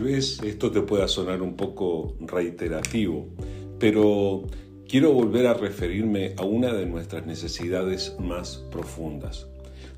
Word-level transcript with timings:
Tal 0.00 0.08
vez 0.08 0.40
esto 0.42 0.70
te 0.70 0.80
pueda 0.80 1.06
sonar 1.08 1.42
un 1.42 1.56
poco 1.56 2.16
reiterativo, 2.20 3.28
pero 3.78 4.46
quiero 4.88 5.12
volver 5.12 5.46
a 5.46 5.52
referirme 5.52 6.32
a 6.38 6.42
una 6.42 6.72
de 6.72 6.86
nuestras 6.86 7.26
necesidades 7.26 8.16
más 8.18 8.64
profundas. 8.72 9.46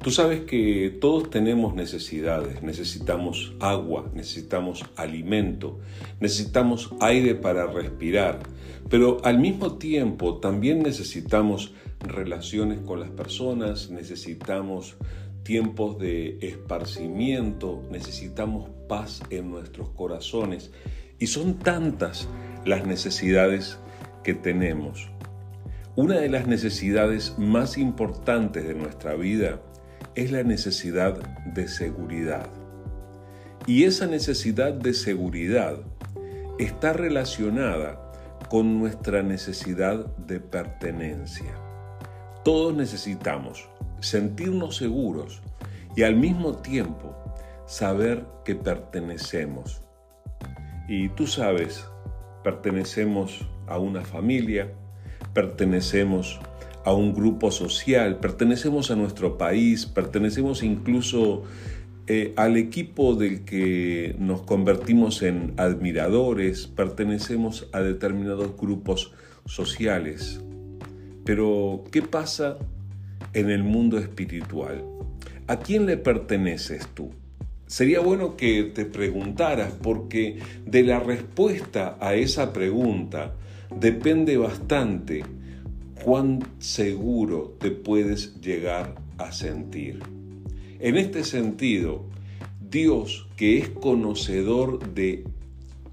Tú 0.02 0.10
sabes 0.10 0.40
que 0.40 0.98
todos 1.00 1.30
tenemos 1.30 1.76
necesidades, 1.76 2.64
necesitamos 2.64 3.54
agua, 3.60 4.10
necesitamos 4.12 4.84
alimento, 4.96 5.78
necesitamos 6.18 6.90
aire 6.98 7.36
para 7.36 7.68
respirar, 7.68 8.40
pero 8.90 9.18
al 9.22 9.38
mismo 9.38 9.74
tiempo 9.78 10.38
también 10.38 10.82
necesitamos 10.82 11.74
relaciones 12.00 12.80
con 12.80 12.98
las 12.98 13.10
personas, 13.10 13.88
necesitamos 13.90 14.96
tiempos 15.42 15.98
de 15.98 16.38
esparcimiento, 16.40 17.82
necesitamos 17.90 18.70
paz 18.88 19.22
en 19.30 19.50
nuestros 19.50 19.90
corazones 19.90 20.70
y 21.18 21.26
son 21.26 21.58
tantas 21.58 22.28
las 22.64 22.86
necesidades 22.86 23.78
que 24.22 24.34
tenemos. 24.34 25.10
Una 25.94 26.16
de 26.16 26.28
las 26.28 26.46
necesidades 26.46 27.34
más 27.38 27.76
importantes 27.76 28.66
de 28.66 28.74
nuestra 28.74 29.14
vida 29.14 29.60
es 30.14 30.32
la 30.32 30.42
necesidad 30.42 31.14
de 31.44 31.68
seguridad. 31.68 32.48
Y 33.66 33.84
esa 33.84 34.06
necesidad 34.06 34.72
de 34.72 34.94
seguridad 34.94 35.76
está 36.58 36.92
relacionada 36.92 38.12
con 38.48 38.78
nuestra 38.78 39.22
necesidad 39.22 40.06
de 40.16 40.40
pertenencia. 40.40 41.54
Todos 42.44 42.74
necesitamos 42.74 43.68
sentirnos 44.02 44.76
seguros 44.76 45.40
y 45.96 46.02
al 46.02 46.16
mismo 46.16 46.56
tiempo 46.56 47.16
saber 47.66 48.26
que 48.44 48.54
pertenecemos. 48.54 49.80
Y 50.88 51.08
tú 51.10 51.26
sabes, 51.26 51.86
pertenecemos 52.44 53.46
a 53.66 53.78
una 53.78 54.02
familia, 54.02 54.72
pertenecemos 55.32 56.40
a 56.84 56.92
un 56.92 57.14
grupo 57.14 57.50
social, 57.50 58.18
pertenecemos 58.18 58.90
a 58.90 58.96
nuestro 58.96 59.38
país, 59.38 59.86
pertenecemos 59.86 60.62
incluso 60.62 61.44
eh, 62.08 62.34
al 62.36 62.56
equipo 62.56 63.14
del 63.14 63.44
que 63.44 64.16
nos 64.18 64.42
convertimos 64.42 65.22
en 65.22 65.54
admiradores, 65.56 66.66
pertenecemos 66.66 67.68
a 67.72 67.80
determinados 67.80 68.56
grupos 68.56 69.12
sociales. 69.46 70.40
Pero, 71.24 71.84
¿qué 71.92 72.02
pasa 72.02 72.58
en 73.32 73.50
el 73.50 73.62
mundo 73.62 73.98
espiritual? 73.98 74.84
¿A 75.46 75.58
quién 75.58 75.86
le 75.86 75.96
perteneces 75.96 76.86
tú? 76.94 77.10
Sería 77.66 78.00
bueno 78.00 78.36
que 78.36 78.64
te 78.64 78.84
preguntaras 78.84 79.72
porque 79.82 80.38
de 80.66 80.82
la 80.82 81.00
respuesta 81.00 81.96
a 82.00 82.14
esa 82.14 82.52
pregunta 82.52 83.34
depende 83.80 84.36
bastante 84.36 85.24
cuán 86.04 86.40
seguro 86.58 87.56
te 87.58 87.70
puedes 87.70 88.40
llegar 88.40 88.94
a 89.18 89.32
sentir. 89.32 90.00
En 90.80 90.96
este 90.96 91.24
sentido, 91.24 92.04
Dios, 92.70 93.28
que 93.36 93.58
es 93.58 93.68
conocedor 93.68 94.94
de 94.94 95.24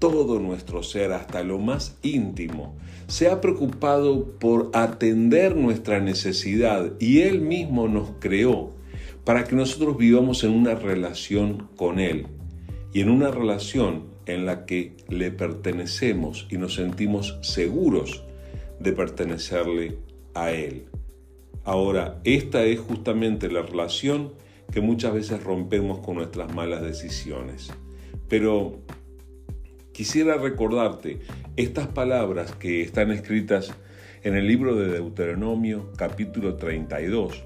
todo 0.00 0.40
nuestro 0.40 0.82
ser, 0.82 1.12
hasta 1.12 1.44
lo 1.44 1.58
más 1.58 1.96
íntimo, 2.02 2.74
se 3.06 3.28
ha 3.28 3.40
preocupado 3.40 4.32
por 4.38 4.70
atender 4.72 5.54
nuestra 5.54 6.00
necesidad 6.00 6.92
y 6.98 7.20
Él 7.20 7.40
mismo 7.42 7.86
nos 7.86 8.12
creó 8.18 8.70
para 9.24 9.44
que 9.44 9.54
nosotros 9.54 9.98
vivamos 9.98 10.42
en 10.42 10.52
una 10.52 10.74
relación 10.74 11.68
con 11.76 12.00
Él 12.00 12.26
y 12.92 13.02
en 13.02 13.10
una 13.10 13.30
relación 13.30 14.06
en 14.24 14.46
la 14.46 14.64
que 14.64 14.96
le 15.08 15.30
pertenecemos 15.30 16.46
y 16.50 16.56
nos 16.56 16.74
sentimos 16.74 17.38
seguros 17.42 18.24
de 18.80 18.92
pertenecerle 18.92 19.98
a 20.34 20.50
Él. 20.52 20.86
Ahora, 21.62 22.20
esta 22.24 22.64
es 22.64 22.80
justamente 22.80 23.50
la 23.50 23.62
relación 23.62 24.32
que 24.72 24.80
muchas 24.80 25.12
veces 25.12 25.42
rompemos 25.44 25.98
con 25.98 26.16
nuestras 26.16 26.54
malas 26.54 26.80
decisiones. 26.80 27.70
Pero 28.28 28.78
quisiera 30.00 30.38
recordarte 30.38 31.20
estas 31.56 31.88
palabras 31.88 32.52
que 32.52 32.80
están 32.80 33.10
escritas 33.10 33.70
en 34.22 34.34
el 34.34 34.46
libro 34.48 34.74
de 34.74 34.88
Deuteronomio 34.88 35.92
capítulo 35.94 36.56
32, 36.56 37.44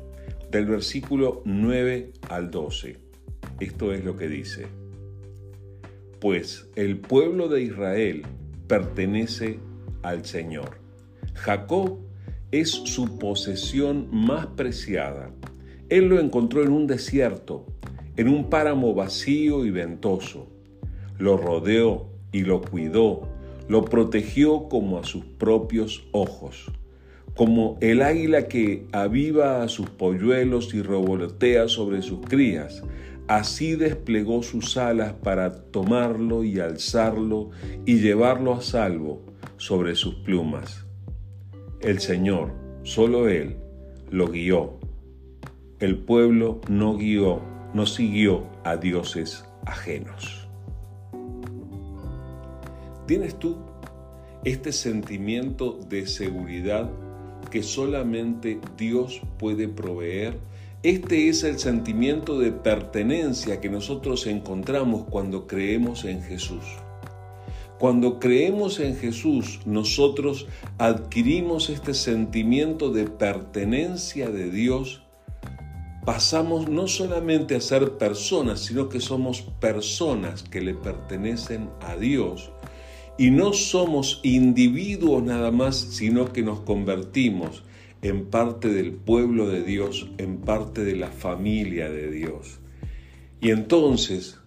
del 0.53 0.67
versículo 0.67 1.43
9 1.47 2.13
al 2.29 2.53
12. 2.53 2.97
Esto 3.59 3.93
es 3.93 4.05
lo 4.05 4.17
que 4.17 4.29
dice. 4.29 4.69
Pues 6.21 6.69
el 6.77 6.99
pueblo 6.99 7.49
de 7.49 7.63
Israel 7.63 8.23
pertenece 8.69 9.59
al 10.05 10.25
Señor. 10.25 10.79
Jacob 11.35 11.99
es 12.53 12.71
su 12.71 13.19
posesión 13.19 14.07
más 14.13 14.47
preciada. 14.47 15.33
Él 15.89 16.05
lo 16.05 16.21
encontró 16.21 16.63
en 16.63 16.71
un 16.71 16.87
desierto, 16.87 17.67
en 18.17 18.29
un 18.29 18.49
páramo 18.49 18.95
vacío 18.95 19.65
y 19.65 19.73
ventoso. 19.73 20.53
Lo 21.19 21.37
rodeó 21.37 22.14
y 22.35 22.43
lo 22.43 22.61
cuidó, 22.61 23.29
lo 23.69 23.85
protegió 23.85 24.69
como 24.69 24.99
a 24.99 25.05
sus 25.05 25.25
propios 25.25 26.05
ojos, 26.11 26.67
como 27.37 27.79
el 27.81 28.03
águila 28.03 28.49
que 28.49 28.89
aviva 28.91 29.63
a 29.63 29.69
sus 29.69 29.89
polluelos 29.89 30.75
y 30.75 30.83
revolotea 30.83 31.69
sobre 31.69 32.03
sus 32.03 32.27
crías. 32.27 32.83
Así 33.29 33.77
desplegó 33.77 34.43
sus 34.43 34.77
alas 34.77 35.13
para 35.13 35.55
tomarlo 35.71 36.43
y 36.43 36.59
alzarlo 36.59 37.51
y 37.87 38.01
llevarlo 38.01 38.53
a 38.53 38.63
salvo 38.63 39.23
sobre 39.57 39.95
sus 39.95 40.17
plumas. 40.17 40.85
El 41.83 42.01
Señor, 42.01 42.51
solo 42.83 43.29
Él, 43.29 43.59
lo 44.11 44.27
guió. 44.27 44.73
El 45.79 45.99
pueblo 45.99 46.61
no 46.69 46.97
guió, 46.97 47.41
no 47.75 47.87
siguió 47.87 48.45
a 48.65 48.77
dioses 48.77 49.45
ajenos. 49.67 50.44
¿Tienes 53.07 53.39
tú 53.39 53.59
este 54.45 54.73
sentimiento 54.73 55.79
de 55.91 56.07
seguridad 56.07 56.91
que 57.51 57.63
solamente 57.63 58.61
Dios 58.79 59.21
puede 59.39 59.69
proveer? 59.69 60.39
Este 60.83 61.29
es 61.29 61.45
el 61.45 61.59
sentimiento 61.59 62.39
de 62.39 62.53
pertenencia 62.53 63.61
que 63.61 63.69
nosotros 63.69 64.27
encontramos 64.27 65.05
cuando 65.11 65.47
creemos 65.47 66.05
en 66.05 66.23
Jesús. 66.23 66.65
Cuando 67.79 68.19
creemos 68.19 68.81
en 68.81 68.97
Jesús, 68.97 69.61
nosotros 69.67 70.47
adquirimos 70.79 71.69
este 71.69 71.93
sentimiento 71.93 72.91
de 72.91 73.05
pertenencia 73.05 74.31
de 74.31 74.51
Dios. 74.51 75.03
Pasamos 76.07 76.71
no 76.71 76.87
solamente 76.87 77.55
a 77.55 77.61
ser 77.61 77.99
personas, 77.99 78.61
sino 78.61 78.89
que 78.89 79.01
somos 79.01 79.43
personas 79.43 80.43
que 80.43 80.63
le 80.63 80.73
pertenecen 80.73 81.69
a 81.83 81.97
Dios. 81.97 82.51
Y 83.17 83.31
no 83.31 83.53
somos 83.53 84.21
individuos 84.23 85.23
nada 85.23 85.51
más, 85.51 85.77
sino 85.77 86.33
que 86.33 86.43
nos 86.43 86.61
convertimos 86.61 87.63
en 88.03 88.27
parte 88.27 88.69
del 88.69 88.93
pueblo 88.93 89.49
de 89.49 89.63
Dios, 89.63 90.09
en 90.19 90.39
parte 90.39 90.85
de 90.85 90.97
la 90.97 91.09
familia 91.09 91.91
de 91.91 92.11
Dios. 92.11 92.59
Y 93.41 93.51
entonces 93.51 94.39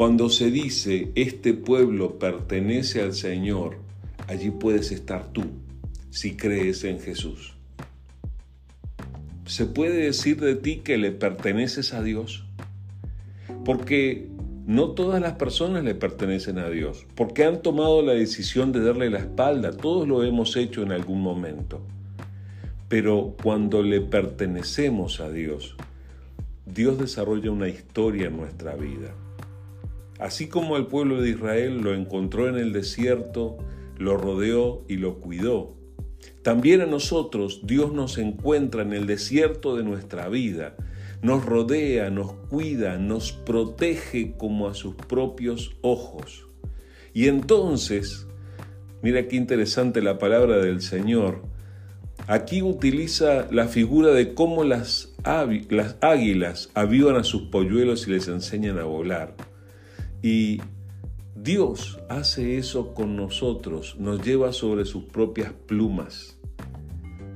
cuando 0.00 0.30
se 0.30 0.50
dice, 0.50 1.12
este 1.14 1.52
pueblo 1.52 2.18
pertenece 2.18 3.02
al 3.02 3.12
Señor, 3.12 3.76
allí 4.28 4.50
puedes 4.50 4.92
estar 4.92 5.30
tú, 5.30 5.42
si 6.08 6.36
crees 6.36 6.84
en 6.84 7.00
Jesús. 7.00 7.52
¿Se 9.44 9.66
puede 9.66 10.04
decir 10.04 10.40
de 10.40 10.54
ti 10.54 10.76
que 10.76 10.96
le 10.96 11.10
perteneces 11.10 11.92
a 11.92 12.02
Dios? 12.02 12.46
Porque 13.62 14.29
no 14.70 14.92
todas 14.92 15.20
las 15.20 15.32
personas 15.32 15.82
le 15.82 15.96
pertenecen 15.96 16.60
a 16.60 16.70
Dios, 16.70 17.04
porque 17.16 17.42
han 17.42 17.60
tomado 17.60 18.02
la 18.02 18.12
decisión 18.12 18.70
de 18.70 18.78
darle 18.80 19.10
la 19.10 19.18
espalda, 19.18 19.72
todos 19.72 20.06
lo 20.06 20.22
hemos 20.22 20.54
hecho 20.54 20.84
en 20.84 20.92
algún 20.92 21.20
momento. 21.20 21.80
Pero 22.88 23.34
cuando 23.42 23.82
le 23.82 24.00
pertenecemos 24.00 25.18
a 25.18 25.28
Dios, 25.28 25.74
Dios 26.66 27.00
desarrolla 27.00 27.50
una 27.50 27.66
historia 27.66 28.28
en 28.28 28.36
nuestra 28.36 28.76
vida. 28.76 29.12
Así 30.20 30.46
como 30.46 30.76
el 30.76 30.86
pueblo 30.86 31.20
de 31.20 31.30
Israel 31.30 31.80
lo 31.80 31.92
encontró 31.92 32.48
en 32.48 32.54
el 32.54 32.72
desierto, 32.72 33.58
lo 33.98 34.18
rodeó 34.18 34.84
y 34.86 34.98
lo 34.98 35.16
cuidó. 35.18 35.74
También 36.42 36.80
a 36.80 36.86
nosotros 36.86 37.62
Dios 37.64 37.92
nos 37.92 38.18
encuentra 38.18 38.82
en 38.82 38.92
el 38.92 39.08
desierto 39.08 39.76
de 39.76 39.82
nuestra 39.82 40.28
vida, 40.28 40.76
nos 41.22 41.44
rodea, 41.44 42.10
nos 42.10 42.32
cuida, 42.48 42.98
nos 42.98 43.32
protege 43.32 44.34
como 44.36 44.68
a 44.68 44.74
sus 44.74 44.94
propios 44.94 45.76
ojos. 45.82 46.46
Y 47.12 47.28
entonces, 47.28 48.26
mira 49.02 49.28
qué 49.28 49.36
interesante 49.36 50.02
la 50.02 50.18
palabra 50.18 50.58
del 50.58 50.80
Señor, 50.80 51.42
aquí 52.26 52.62
utiliza 52.62 53.48
la 53.50 53.68
figura 53.68 54.12
de 54.12 54.34
cómo 54.34 54.64
las, 54.64 55.12
las 55.68 55.96
águilas 56.00 56.70
avivan 56.74 57.16
a 57.16 57.24
sus 57.24 57.42
polluelos 57.42 58.06
y 58.06 58.12
les 58.12 58.28
enseñan 58.28 58.78
a 58.78 58.84
volar. 58.84 59.34
Y 60.22 60.60
Dios 61.34 61.98
hace 62.08 62.58
eso 62.58 62.92
con 62.94 63.16
nosotros, 63.16 63.96
nos 63.98 64.22
lleva 64.24 64.52
sobre 64.52 64.84
sus 64.84 65.04
propias 65.04 65.52
plumas 65.66 66.38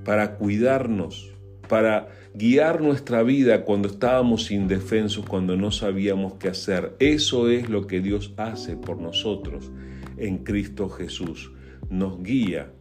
para 0.04 0.36
cuidarnos, 0.36 1.33
para 1.69 2.08
guiar 2.34 2.81
nuestra 2.81 3.22
vida 3.22 3.64
cuando 3.64 3.88
estábamos 3.88 4.50
indefensos, 4.50 5.25
cuando 5.26 5.56
no 5.56 5.70
sabíamos 5.70 6.34
qué 6.34 6.49
hacer. 6.49 6.94
Eso 6.99 7.49
es 7.49 7.69
lo 7.69 7.87
que 7.87 8.00
Dios 8.00 8.32
hace 8.37 8.76
por 8.76 8.99
nosotros 8.99 9.70
en 10.16 10.38
Cristo 10.38 10.88
Jesús. 10.88 11.52
Nos 11.90 12.22
guía 12.22 12.72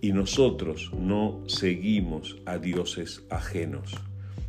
y 0.00 0.12
nosotros 0.12 0.90
no 0.98 1.42
seguimos 1.46 2.36
a 2.46 2.58
dioses 2.58 3.24
ajenos. 3.30 3.94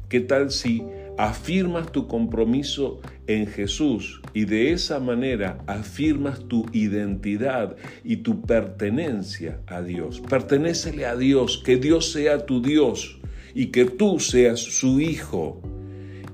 ¿Qué 0.10 0.20
tal 0.20 0.52
si 0.52 0.84
afirmas 1.18 1.92
tu 1.92 2.08
compromiso 2.08 3.02
en 3.26 3.48
Jesús 3.48 4.22
y 4.34 4.46
de 4.46 4.72
esa 4.72 5.00
manera 5.00 5.58
afirmas 5.66 6.48
tu 6.48 6.66
identidad 6.74 7.76
y 8.04 8.18
tu 8.18 8.42
pertenencia 8.42 9.60
a 9.66 9.82
Dios? 9.82 10.22
Pertenecele 10.30 11.06
a 11.06 11.16
Dios, 11.16 11.62
que 11.66 11.78
Dios 11.78 12.12
sea 12.12 12.46
tu 12.46 12.62
Dios 12.62 13.20
y 13.56 13.68
que 13.68 13.86
tú 13.86 14.20
seas 14.20 14.60
su 14.60 15.00
hijo 15.00 15.62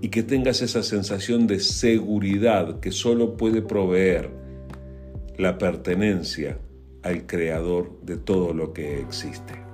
y 0.01 0.09
que 0.09 0.23
tengas 0.23 0.62
esa 0.62 0.81
sensación 0.81 1.45
de 1.45 1.59
seguridad 1.59 2.79
que 2.79 2.91
solo 2.91 3.38
puede 3.38 3.62
proveer 3.62 4.31
la 5.38 5.57
pertenencia 5.59 6.57
al 7.03 7.27
creador 7.27 8.01
de 8.01 8.18
todo 8.18 8.53
lo 8.53 8.73
que 8.73 9.00
existe. 9.00 9.70